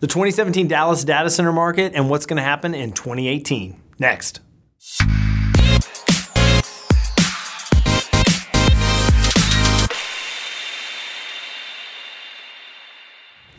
The 0.00 0.06
2017 0.06 0.66
Dallas 0.66 1.04
data 1.04 1.28
center 1.28 1.52
market 1.52 1.92
and 1.94 2.08
what's 2.08 2.24
going 2.24 2.38
to 2.38 2.42
happen 2.42 2.74
in 2.74 2.92
2018. 2.92 3.78
Next. 3.98 4.40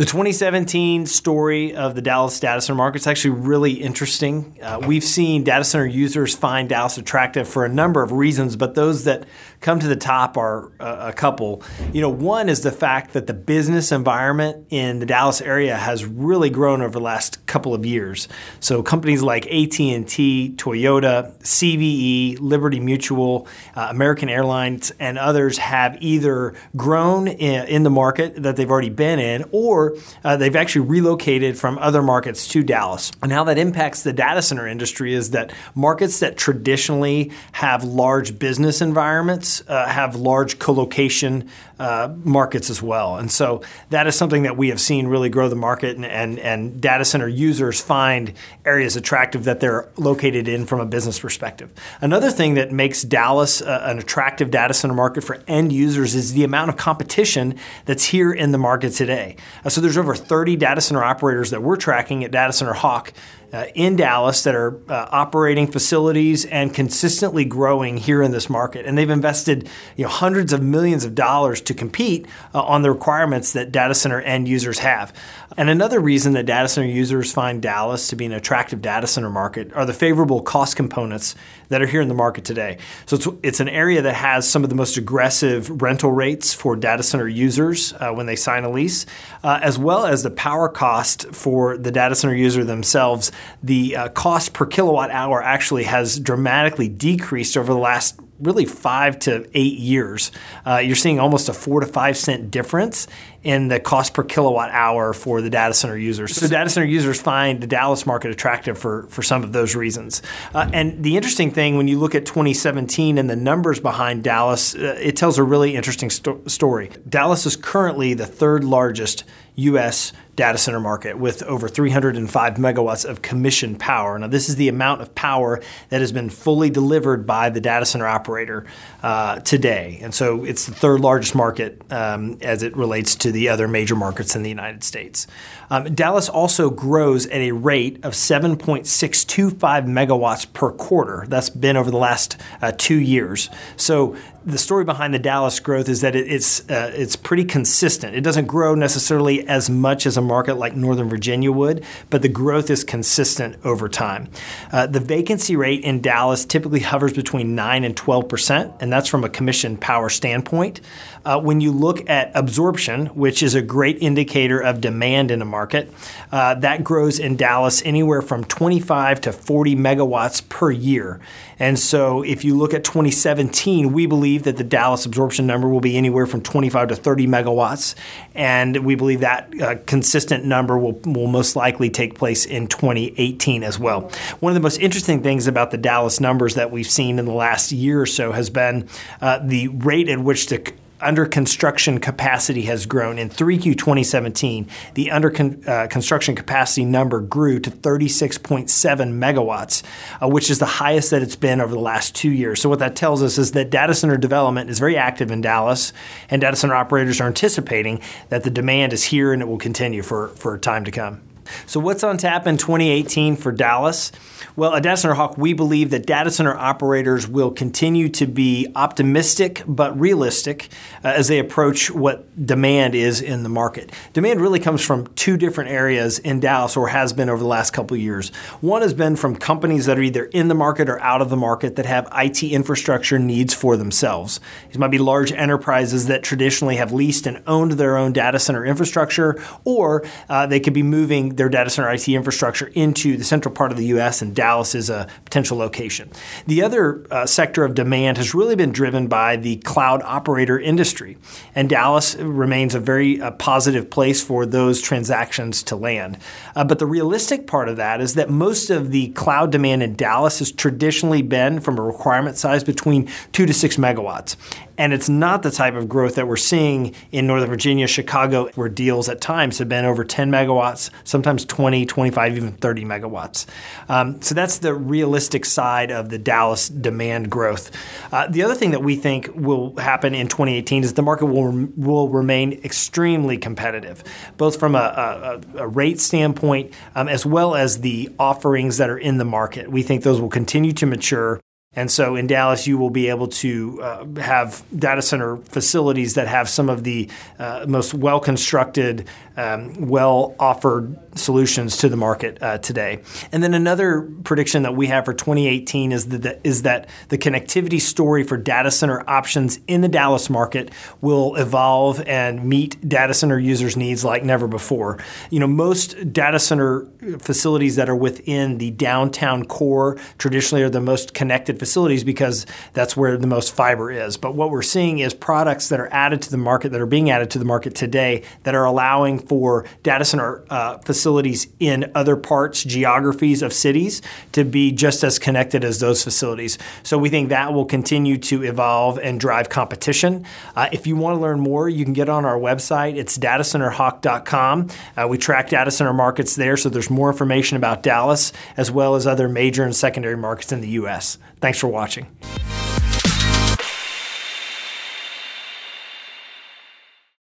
The 0.00 0.06
2017 0.06 1.04
story 1.04 1.74
of 1.74 1.94
the 1.94 2.00
Dallas 2.00 2.40
data 2.40 2.62
center 2.62 2.78
market 2.78 3.02
is 3.02 3.06
actually 3.06 3.32
really 3.32 3.72
interesting. 3.72 4.56
Uh, 4.62 4.80
we've 4.86 5.04
seen 5.04 5.44
data 5.44 5.62
center 5.62 5.84
users 5.84 6.34
find 6.34 6.70
Dallas 6.70 6.96
attractive 6.96 7.46
for 7.46 7.66
a 7.66 7.68
number 7.68 8.02
of 8.02 8.10
reasons, 8.10 8.56
but 8.56 8.74
those 8.74 9.04
that 9.04 9.26
come 9.60 9.78
to 9.78 9.86
the 9.86 9.96
top 9.96 10.38
are 10.38 10.72
uh, 10.80 11.10
a 11.10 11.12
couple. 11.12 11.62
You 11.92 12.00
know, 12.00 12.08
one 12.08 12.48
is 12.48 12.62
the 12.62 12.72
fact 12.72 13.12
that 13.12 13.26
the 13.26 13.34
business 13.34 13.92
environment 13.92 14.68
in 14.70 15.00
the 15.00 15.04
Dallas 15.06 15.42
area 15.42 15.76
has 15.76 16.06
really 16.06 16.48
grown 16.48 16.80
over 16.80 16.92
the 16.92 17.00
last 17.00 17.44
couple 17.44 17.74
of 17.74 17.84
years. 17.84 18.26
So 18.58 18.82
companies 18.82 19.22
like 19.22 19.44
AT&T, 19.48 20.54
Toyota, 20.56 21.38
CVE, 21.42 22.38
Liberty 22.40 22.80
Mutual, 22.80 23.46
uh, 23.76 23.88
American 23.90 24.30
Airlines, 24.30 24.92
and 24.98 25.18
others 25.18 25.58
have 25.58 25.98
either 26.00 26.54
grown 26.74 27.28
in, 27.28 27.66
in 27.66 27.82
the 27.82 27.90
market 27.90 28.42
that 28.42 28.56
they've 28.56 28.70
already 28.70 28.88
been 28.88 29.18
in, 29.18 29.44
or 29.52 29.89
uh, 30.24 30.36
they've 30.36 30.56
actually 30.56 30.86
relocated 30.86 31.58
from 31.58 31.78
other 31.78 32.02
markets 32.02 32.48
to 32.48 32.62
Dallas. 32.62 33.12
And 33.22 33.32
how 33.32 33.44
that 33.44 33.58
impacts 33.58 34.02
the 34.02 34.12
data 34.12 34.42
center 34.42 34.66
industry 34.66 35.14
is 35.14 35.30
that 35.30 35.52
markets 35.74 36.20
that 36.20 36.36
traditionally 36.36 37.32
have 37.52 37.84
large 37.84 38.38
business 38.38 38.80
environments 38.80 39.62
uh, 39.68 39.86
have 39.86 40.16
large 40.16 40.58
colocation 40.58 41.48
uh, 41.80 42.14
markets 42.24 42.68
as 42.68 42.82
well. 42.82 43.16
And 43.16 43.32
so 43.32 43.62
that 43.88 44.06
is 44.06 44.14
something 44.14 44.42
that 44.42 44.58
we 44.58 44.68
have 44.68 44.80
seen 44.80 45.06
really 45.06 45.30
grow 45.30 45.48
the 45.48 45.56
market, 45.56 45.96
and, 45.96 46.04
and, 46.04 46.38
and 46.38 46.78
data 46.78 47.06
center 47.06 47.26
users 47.26 47.80
find 47.80 48.34
areas 48.66 48.96
attractive 48.96 49.44
that 49.44 49.60
they're 49.60 49.88
located 49.96 50.46
in 50.46 50.66
from 50.66 50.80
a 50.80 50.84
business 50.84 51.18
perspective. 51.18 51.72
Another 52.02 52.30
thing 52.30 52.54
that 52.54 52.70
makes 52.70 53.02
Dallas 53.02 53.62
uh, 53.62 53.80
an 53.84 53.98
attractive 53.98 54.50
data 54.50 54.74
center 54.74 54.92
market 54.92 55.24
for 55.24 55.42
end 55.48 55.72
users 55.72 56.14
is 56.14 56.34
the 56.34 56.44
amount 56.44 56.68
of 56.68 56.76
competition 56.76 57.54
that's 57.86 58.04
here 58.04 58.30
in 58.30 58.52
the 58.52 58.58
market 58.58 58.90
today. 58.90 59.36
Uh, 59.64 59.70
so 59.70 59.80
there's 59.80 59.96
over 59.96 60.14
30 60.14 60.56
data 60.56 60.82
center 60.82 61.02
operators 61.02 61.48
that 61.48 61.62
we're 61.62 61.76
tracking 61.76 62.24
at 62.24 62.30
Data 62.30 62.52
Center 62.52 62.74
Hawk 62.74 63.14
uh, 63.52 63.66
in 63.74 63.96
Dallas 63.96 64.42
that 64.44 64.54
are 64.54 64.80
uh, 64.90 65.08
operating 65.10 65.66
facilities 65.66 66.44
and 66.44 66.72
consistently 66.72 67.44
growing 67.44 67.96
here 67.96 68.22
in 68.22 68.30
this 68.30 68.48
market. 68.48 68.86
And 68.86 68.96
they've 68.96 69.10
invested 69.10 69.68
you 69.96 70.04
know, 70.04 70.10
hundreds 70.10 70.52
of 70.52 70.62
millions 70.62 71.04
of 71.04 71.14
dollars 71.14 71.60
to 71.62 71.74
compete 71.74 72.26
uh, 72.54 72.62
on 72.62 72.82
the 72.82 72.90
requirements 72.90 73.52
that 73.52 73.72
data 73.72 73.94
center 73.94 74.20
end 74.20 74.48
users 74.48 74.78
have. 74.80 75.12
And 75.56 75.68
another 75.68 75.98
reason 75.98 76.32
that 76.34 76.46
data 76.46 76.68
center 76.68 76.86
users 76.86 77.32
find 77.32 77.60
Dallas 77.60 78.08
to 78.08 78.16
be 78.16 78.24
an 78.24 78.32
attractive 78.32 78.80
data 78.80 79.06
center 79.06 79.30
market 79.30 79.72
are 79.74 79.84
the 79.84 79.92
favorable 79.92 80.42
cost 80.42 80.76
components 80.76 81.34
that 81.70 81.82
are 81.82 81.86
here 81.86 82.00
in 82.00 82.08
the 82.08 82.14
market 82.14 82.44
today. 82.44 82.78
So 83.06 83.16
it's, 83.16 83.28
it's 83.42 83.60
an 83.60 83.68
area 83.68 84.02
that 84.02 84.14
has 84.14 84.48
some 84.48 84.62
of 84.62 84.70
the 84.70 84.76
most 84.76 84.96
aggressive 84.96 85.82
rental 85.82 86.12
rates 86.12 86.54
for 86.54 86.76
data 86.76 87.02
center 87.02 87.28
users 87.28 87.92
uh, 87.94 88.12
when 88.12 88.26
they 88.26 88.36
sign 88.36 88.64
a 88.64 88.70
lease, 88.70 89.06
uh, 89.42 89.58
as 89.62 89.78
well 89.78 90.06
as 90.06 90.22
the 90.22 90.30
power 90.30 90.68
cost 90.68 91.26
for 91.34 91.76
the 91.76 91.90
data 91.90 92.14
center 92.14 92.34
user 92.34 92.64
themselves 92.64 93.32
the 93.62 93.96
uh, 93.96 94.08
cost 94.10 94.52
per 94.52 94.66
kilowatt 94.66 95.10
hour 95.10 95.42
actually 95.42 95.84
has 95.84 96.18
dramatically 96.18 96.88
decreased 96.88 97.56
over 97.56 97.72
the 97.72 97.78
last 97.78 98.18
really 98.40 98.64
five 98.64 99.18
to 99.20 99.48
eight 99.54 99.78
years. 99.78 100.32
Uh, 100.66 100.78
you're 100.78 100.96
seeing 100.96 101.20
almost 101.20 101.48
a 101.48 101.52
four 101.52 101.80
to 101.80 101.86
five 101.86 102.16
cent 102.16 102.50
difference 102.50 103.06
in 103.42 103.68
the 103.68 103.80
cost 103.80 104.12
per 104.12 104.22
kilowatt 104.22 104.70
hour 104.70 105.12
for 105.12 105.40
the 105.40 105.50
data 105.50 105.72
center 105.72 105.96
users. 105.96 106.36
So 106.36 106.48
data 106.48 106.68
center 106.68 106.86
users 106.86 107.20
find 107.20 107.60
the 107.60 107.66
Dallas 107.66 108.06
market 108.06 108.30
attractive 108.30 108.78
for, 108.78 109.06
for 109.08 109.22
some 109.22 109.42
of 109.42 109.52
those 109.52 109.74
reasons. 109.74 110.22
Uh, 110.54 110.68
and 110.72 111.02
the 111.02 111.16
interesting 111.16 111.50
thing 111.50 111.76
when 111.76 111.88
you 111.88 111.98
look 111.98 112.14
at 112.14 112.26
2017 112.26 113.18
and 113.18 113.30
the 113.30 113.36
numbers 113.36 113.80
behind 113.80 114.24
Dallas, 114.24 114.74
uh, 114.74 114.98
it 115.00 115.16
tells 115.16 115.38
a 115.38 115.42
really 115.42 115.74
interesting 115.74 116.10
sto- 116.10 116.40
story. 116.46 116.90
Dallas 117.08 117.46
is 117.46 117.56
currently 117.56 118.14
the 118.14 118.26
third 118.26 118.64
largest 118.64 119.24
U.S. 119.56 120.12
data 120.36 120.58
center 120.58 120.80
market 120.80 121.18
with 121.18 121.42
over 121.42 121.68
305 121.68 122.54
megawatts 122.54 123.08
of 123.08 123.22
commissioned 123.22 123.78
power. 123.78 124.18
Now, 124.18 124.26
this 124.26 124.48
is 124.48 124.56
the 124.56 124.68
amount 124.68 125.02
of 125.02 125.14
power 125.14 125.60
that 125.90 126.00
has 126.00 126.12
been 126.12 126.30
fully 126.30 126.70
delivered 126.70 127.26
by 127.26 127.50
the 127.50 127.60
data 127.60 127.84
center 127.84 128.06
operator 128.06 128.66
uh, 129.02 129.40
today. 129.40 129.98
And 130.02 130.14
so 130.14 130.44
it's 130.44 130.66
the 130.66 130.74
third 130.74 131.00
largest 131.00 131.34
market 131.34 131.82
um, 131.90 132.38
as 132.40 132.62
it 132.62 132.76
relates 132.76 133.14
to 133.16 133.32
the 133.32 133.48
other 133.48 133.68
major 133.68 133.96
markets 133.96 134.34
in 134.34 134.42
the 134.42 134.48
United 134.48 134.84
States. 134.84 135.26
Um, 135.70 135.94
Dallas 135.94 136.28
also 136.28 136.70
grows 136.70 137.26
at 137.26 137.40
a 137.40 137.52
rate 137.52 138.04
of 138.04 138.14
7.625 138.14 139.58
megawatts 139.86 140.52
per 140.52 140.72
quarter. 140.72 141.24
That's 141.28 141.50
been 141.50 141.76
over 141.76 141.90
the 141.90 141.96
last 141.96 142.36
uh, 142.60 142.72
two 142.76 142.98
years. 142.98 143.50
So 143.76 144.16
the 144.44 144.56
story 144.56 144.84
behind 144.84 145.12
the 145.12 145.18
Dallas 145.18 145.60
growth 145.60 145.88
is 145.88 146.00
that 146.00 146.16
it's 146.16 146.60
uh, 146.70 146.90
it's 146.94 147.14
pretty 147.14 147.44
consistent. 147.44 148.16
It 148.16 148.22
doesn't 148.22 148.46
grow 148.46 148.74
necessarily 148.74 149.46
as 149.46 149.68
much 149.68 150.06
as 150.06 150.16
a 150.16 150.22
market 150.22 150.54
like 150.54 150.74
Northern 150.74 151.10
Virginia 151.10 151.52
would, 151.52 151.84
but 152.08 152.22
the 152.22 152.28
growth 152.28 152.70
is 152.70 152.82
consistent 152.82 153.56
over 153.64 153.88
time. 153.88 154.30
Uh, 154.72 154.86
the 154.86 155.00
vacancy 155.00 155.56
rate 155.56 155.84
in 155.84 156.00
Dallas 156.00 156.46
typically 156.46 156.80
hovers 156.80 157.12
between 157.12 157.54
nine 157.54 157.84
and 157.84 157.94
twelve 157.96 158.28
percent, 158.28 158.72
and 158.80 158.90
that's 158.90 159.08
from 159.08 159.24
a 159.24 159.28
commission 159.28 159.76
power 159.76 160.08
standpoint. 160.08 160.80
Uh, 161.22 161.38
when 161.38 161.60
you 161.60 161.70
look 161.70 162.08
at 162.08 162.30
absorption, 162.34 163.06
which 163.08 163.42
is 163.42 163.54
a 163.54 163.60
great 163.60 163.98
indicator 164.00 164.58
of 164.58 164.80
demand 164.80 165.30
in 165.30 165.42
a 165.42 165.44
market, 165.44 165.92
uh, 166.32 166.54
that 166.54 166.82
grows 166.82 167.18
in 167.18 167.36
Dallas 167.36 167.82
anywhere 167.84 168.22
from 168.22 168.42
25 168.44 169.20
to 169.20 169.32
40 169.32 169.76
megawatts 169.76 170.48
per 170.48 170.70
year. 170.70 171.20
And 171.58 171.78
so 171.78 172.22
if 172.22 172.42
you 172.42 172.56
look 172.56 172.72
at 172.72 172.84
2017, 172.84 173.92
we 173.92 174.06
believe 174.06 174.29
that 174.38 174.56
the 174.56 174.64
Dallas 174.64 175.06
absorption 175.06 175.46
number 175.46 175.68
will 175.68 175.80
be 175.80 175.96
anywhere 175.96 176.26
from 176.26 176.42
25 176.42 176.88
to 176.88 176.96
30 176.96 177.26
megawatts. 177.26 177.94
And 178.34 178.84
we 178.84 178.94
believe 178.94 179.20
that 179.20 179.60
uh, 179.60 179.76
consistent 179.86 180.44
number 180.44 180.78
will, 180.78 180.92
will 181.04 181.26
most 181.26 181.56
likely 181.56 181.90
take 181.90 182.14
place 182.14 182.44
in 182.44 182.66
2018 182.66 183.62
as 183.62 183.78
well. 183.78 184.10
One 184.40 184.50
of 184.50 184.54
the 184.54 184.60
most 184.60 184.78
interesting 184.78 185.22
things 185.22 185.46
about 185.46 185.70
the 185.70 185.78
Dallas 185.78 186.20
numbers 186.20 186.54
that 186.54 186.70
we've 186.70 186.90
seen 186.90 187.18
in 187.18 187.24
the 187.24 187.32
last 187.32 187.72
year 187.72 188.00
or 188.00 188.06
so 188.06 188.32
has 188.32 188.50
been 188.50 188.88
uh, 189.20 189.38
the 189.42 189.68
rate 189.68 190.08
at 190.08 190.20
which 190.20 190.46
the 190.46 190.72
under 191.00 191.26
construction 191.26 191.98
capacity 191.98 192.62
has 192.62 192.86
grown. 192.86 193.18
In 193.18 193.28
3Q 193.28 193.76
2017, 193.76 194.68
the 194.94 195.10
under 195.10 195.30
con- 195.30 195.62
uh, 195.66 195.86
construction 195.88 196.34
capacity 196.34 196.84
number 196.84 197.20
grew 197.20 197.58
to 197.60 197.70
36.7 197.70 198.68
megawatts, 198.68 199.82
uh, 200.22 200.28
which 200.28 200.50
is 200.50 200.58
the 200.58 200.66
highest 200.66 201.10
that 201.10 201.22
it's 201.22 201.36
been 201.36 201.60
over 201.60 201.72
the 201.72 201.80
last 201.80 202.14
two 202.14 202.30
years. 202.30 202.60
So, 202.60 202.68
what 202.68 202.78
that 202.80 202.96
tells 202.96 203.22
us 203.22 203.38
is 203.38 203.52
that 203.52 203.70
data 203.70 203.94
center 203.94 204.16
development 204.16 204.70
is 204.70 204.78
very 204.78 204.96
active 204.96 205.30
in 205.30 205.40
Dallas, 205.40 205.92
and 206.28 206.40
data 206.40 206.56
center 206.56 206.74
operators 206.74 207.20
are 207.20 207.26
anticipating 207.26 208.00
that 208.28 208.44
the 208.44 208.50
demand 208.50 208.92
is 208.92 209.04
here 209.04 209.32
and 209.32 209.42
it 209.42 209.46
will 209.46 209.58
continue 209.58 210.02
for, 210.02 210.28
for 210.28 210.58
time 210.58 210.84
to 210.84 210.90
come. 210.90 211.20
So, 211.66 211.80
what's 211.80 212.04
on 212.04 212.18
tap 212.18 212.46
in 212.46 212.56
2018 212.56 213.36
for 213.36 213.52
Dallas? 213.52 214.12
Well, 214.56 214.74
at 214.74 214.82
Data 214.82 214.96
Center 214.96 215.14
Hawk, 215.14 215.38
we 215.38 215.52
believe 215.52 215.90
that 215.90 216.06
data 216.06 216.30
center 216.30 216.56
operators 216.56 217.26
will 217.28 217.50
continue 217.50 218.08
to 218.10 218.26
be 218.26 218.66
optimistic 218.74 219.62
but 219.66 219.98
realistic 219.98 220.68
uh, 221.04 221.08
as 221.08 221.28
they 221.28 221.38
approach 221.38 221.90
what 221.90 222.46
demand 222.46 222.94
is 222.94 223.20
in 223.20 223.42
the 223.42 223.48
market. 223.48 223.92
Demand 224.12 224.40
really 224.40 224.58
comes 224.58 224.84
from 224.84 225.06
two 225.14 225.36
different 225.36 225.70
areas 225.70 226.18
in 226.18 226.40
Dallas, 226.40 226.76
or 226.76 226.88
has 226.88 227.12
been 227.12 227.28
over 227.28 227.40
the 227.40 227.48
last 227.48 227.72
couple 227.72 227.96
years. 227.96 228.30
One 228.60 228.82
has 228.82 228.92
been 228.92 229.16
from 229.16 229.36
companies 229.36 229.86
that 229.86 229.98
are 229.98 230.02
either 230.02 230.24
in 230.24 230.48
the 230.48 230.54
market 230.54 230.88
or 230.88 231.00
out 231.00 231.22
of 231.22 231.30
the 231.30 231.36
market 231.36 231.76
that 231.76 231.86
have 231.86 232.08
IT 232.12 232.42
infrastructure 232.42 233.18
needs 233.18 233.54
for 233.54 233.76
themselves. 233.76 234.40
These 234.68 234.78
might 234.78 234.90
be 234.90 234.98
large 234.98 235.32
enterprises 235.32 236.06
that 236.06 236.22
traditionally 236.22 236.76
have 236.76 236.92
leased 236.92 237.26
and 237.26 237.42
owned 237.46 237.72
their 237.72 237.96
own 237.96 238.12
data 238.12 238.38
center 238.38 238.64
infrastructure, 238.64 239.40
or 239.64 240.04
uh, 240.28 240.46
they 240.46 240.60
could 240.60 240.74
be 240.74 240.82
moving 240.82 241.36
their 241.40 241.48
data 241.48 241.70
center 241.70 241.90
IT 241.90 242.06
infrastructure 242.06 242.66
into 242.74 243.16
the 243.16 243.24
central 243.24 243.54
part 243.54 243.72
of 243.72 243.78
the 243.78 243.86
U.S. 243.86 244.20
and 244.20 244.36
Dallas 244.36 244.74
is 244.74 244.90
a 244.90 245.08
potential 245.24 245.56
location. 245.56 246.10
The 246.46 246.60
other 246.60 247.06
uh, 247.10 247.24
sector 247.24 247.64
of 247.64 247.74
demand 247.74 248.18
has 248.18 248.34
really 248.34 248.56
been 248.56 248.72
driven 248.72 249.06
by 249.06 249.36
the 249.36 249.56
cloud 249.56 250.02
operator 250.02 250.60
industry, 250.60 251.16
and 251.54 251.70
Dallas 251.70 252.14
remains 252.16 252.74
a 252.74 252.78
very 252.78 253.22
uh, 253.22 253.30
positive 253.30 253.88
place 253.88 254.22
for 254.22 254.44
those 254.44 254.82
transactions 254.82 255.62
to 255.62 255.76
land. 255.76 256.18
Uh, 256.54 256.62
but 256.62 256.78
the 256.78 256.84
realistic 256.84 257.46
part 257.46 257.70
of 257.70 257.78
that 257.78 258.02
is 258.02 258.16
that 258.16 258.28
most 258.28 258.68
of 258.68 258.90
the 258.90 259.08
cloud 259.12 259.50
demand 259.50 259.82
in 259.82 259.94
Dallas 259.94 260.40
has 260.40 260.52
traditionally 260.52 261.22
been 261.22 261.58
from 261.58 261.78
a 261.78 261.82
requirement 261.82 262.36
size 262.36 262.62
between 262.62 263.08
two 263.32 263.46
to 263.46 263.54
six 263.54 263.78
megawatts. 263.78 264.36
And 264.80 264.94
it's 264.94 265.10
not 265.10 265.42
the 265.42 265.50
type 265.50 265.74
of 265.74 265.90
growth 265.90 266.14
that 266.14 266.26
we're 266.26 266.38
seeing 266.38 266.94
in 267.12 267.26
Northern 267.26 267.50
Virginia, 267.50 267.86
Chicago, 267.86 268.48
where 268.54 268.70
deals 268.70 269.10
at 269.10 269.20
times 269.20 269.58
have 269.58 269.68
been 269.68 269.84
over 269.84 270.04
10 270.04 270.30
megawatts, 270.30 270.88
sometimes 271.04 271.44
20, 271.44 271.84
25, 271.84 272.36
even 272.38 272.52
30 272.52 272.84
megawatts. 272.86 273.44
Um, 273.90 274.22
so 274.22 274.34
that's 274.34 274.56
the 274.60 274.72
realistic 274.72 275.44
side 275.44 275.90
of 275.90 276.08
the 276.08 276.16
Dallas 276.16 276.70
demand 276.70 277.30
growth. 277.30 277.70
Uh, 278.10 278.26
the 278.28 278.42
other 278.42 278.54
thing 278.54 278.70
that 278.70 278.82
we 278.82 278.96
think 278.96 279.28
will 279.34 279.76
happen 279.76 280.14
in 280.14 280.28
2018 280.28 280.82
is 280.82 280.94
the 280.94 281.02
market 281.02 281.26
will, 281.26 281.68
will 281.76 282.08
remain 282.08 282.54
extremely 282.64 283.36
competitive, 283.36 284.02
both 284.38 284.58
from 284.58 284.74
a, 284.74 285.42
a, 285.56 285.58
a 285.58 285.68
rate 285.68 286.00
standpoint 286.00 286.72
um, 286.94 287.06
as 287.06 287.26
well 287.26 287.54
as 287.54 287.82
the 287.82 288.08
offerings 288.18 288.78
that 288.78 288.88
are 288.88 288.96
in 288.96 289.18
the 289.18 289.26
market. 289.26 289.70
We 289.70 289.82
think 289.82 290.04
those 290.04 290.22
will 290.22 290.30
continue 290.30 290.72
to 290.72 290.86
mature. 290.86 291.38
And 291.74 291.88
so 291.88 292.16
in 292.16 292.26
Dallas, 292.26 292.66
you 292.66 292.78
will 292.78 292.90
be 292.90 293.08
able 293.08 293.28
to 293.28 293.80
uh, 293.80 294.04
have 294.20 294.64
data 294.76 295.02
center 295.02 295.36
facilities 295.36 296.14
that 296.14 296.26
have 296.26 296.48
some 296.48 296.68
of 296.68 296.82
the 296.82 297.08
uh, 297.38 297.64
most 297.68 297.94
well 297.94 298.18
constructed, 298.18 299.06
um, 299.40 299.88
well 299.88 300.34
offered 300.38 300.98
solutions 301.18 301.78
to 301.78 301.88
the 301.88 301.96
market 301.96 302.42
uh, 302.42 302.58
today. 302.58 303.02
And 303.32 303.42
then 303.42 303.54
another 303.54 304.02
prediction 304.22 304.62
that 304.64 304.76
we 304.76 304.86
have 304.88 305.06
for 305.06 305.14
2018 305.14 305.92
is 305.92 306.08
that, 306.08 306.40
is 306.44 306.62
that 306.62 306.88
the 307.08 307.18
connectivity 307.18 307.80
story 307.80 308.22
for 308.22 308.36
data 308.36 308.70
center 308.70 309.02
options 309.08 309.58
in 309.66 309.80
the 309.80 309.88
Dallas 309.88 310.28
market 310.28 310.70
will 311.00 311.36
evolve 311.36 312.02
and 312.06 312.44
meet 312.44 312.86
data 312.86 313.14
center 313.14 313.38
users' 313.38 313.76
needs 313.76 314.04
like 314.04 314.24
never 314.24 314.46
before. 314.46 314.98
You 315.30 315.40
know, 315.40 315.46
most 315.46 316.12
data 316.12 316.38
center 316.38 316.86
facilities 317.18 317.76
that 317.76 317.88
are 317.88 317.96
within 317.96 318.58
the 318.58 318.70
downtown 318.72 319.44
core 319.46 319.98
traditionally 320.18 320.62
are 320.62 320.70
the 320.70 320.80
most 320.80 321.14
connected 321.14 321.58
facilities 321.58 322.04
because 322.04 322.46
that's 322.74 322.96
where 322.96 323.16
the 323.16 323.26
most 323.26 323.54
fiber 323.54 323.90
is. 323.90 324.16
But 324.16 324.34
what 324.34 324.50
we're 324.50 324.62
seeing 324.62 324.98
is 324.98 325.14
products 325.14 325.70
that 325.70 325.80
are 325.80 325.88
added 325.92 326.20
to 326.22 326.30
the 326.30 326.36
market, 326.36 326.72
that 326.72 326.80
are 326.80 326.86
being 326.86 327.10
added 327.10 327.30
to 327.30 327.38
the 327.38 327.44
market 327.44 327.74
today, 327.74 328.22
that 328.42 328.54
are 328.54 328.64
allowing 328.64 329.18
for 329.30 329.64
data 329.84 330.04
center 330.04 330.44
uh, 330.50 330.76
facilities 330.78 331.46
in 331.60 331.88
other 331.94 332.16
parts, 332.16 332.64
geographies 332.64 333.42
of 333.42 333.52
cities 333.52 334.02
to 334.32 334.42
be 334.42 334.72
just 334.72 335.04
as 335.04 335.20
connected 335.20 335.62
as 335.62 335.78
those 335.78 336.02
facilities. 336.02 336.58
So 336.82 336.98
we 336.98 337.10
think 337.10 337.28
that 337.28 337.52
will 337.52 337.64
continue 337.64 338.18
to 338.18 338.42
evolve 338.42 338.98
and 338.98 339.20
drive 339.20 339.48
competition. 339.48 340.26
Uh, 340.56 340.68
if 340.72 340.84
you 340.84 340.96
want 340.96 341.14
to 341.14 341.20
learn 341.20 341.38
more, 341.38 341.68
you 341.68 341.84
can 341.84 341.92
get 341.92 342.08
on 342.08 342.24
our 342.24 342.36
website. 342.36 342.96
It's 342.96 343.16
datacenterhawk.com. 343.18 344.68
Uh, 344.96 345.06
we 345.08 345.16
track 345.16 345.50
data 345.50 345.70
center 345.70 345.92
markets 345.92 346.34
there, 346.34 346.56
so 346.56 346.68
there's 346.68 346.90
more 346.90 347.08
information 347.08 347.56
about 347.56 347.84
Dallas 347.84 348.32
as 348.56 348.72
well 348.72 348.96
as 348.96 349.06
other 349.06 349.28
major 349.28 349.62
and 349.62 349.76
secondary 349.76 350.16
markets 350.16 350.50
in 350.50 350.60
the 350.60 350.70
U.S. 350.70 351.18
Thanks 351.40 351.60
for 351.60 351.68
watching. 351.68 352.08